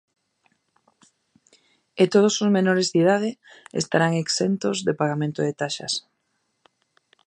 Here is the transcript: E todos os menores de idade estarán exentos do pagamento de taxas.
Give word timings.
E 2.01 2.03
todos 2.13 2.35
os 2.43 2.49
menores 2.57 2.87
de 2.91 2.97
idade 3.03 3.29
estarán 3.81 4.11
exentos 4.23 4.77
do 4.87 4.93
pagamento 5.01 5.39
de 5.43 5.53
taxas. 5.61 5.93